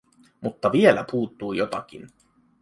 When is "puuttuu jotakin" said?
1.11-2.07